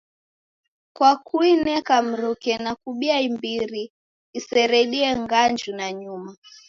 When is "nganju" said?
5.21-5.69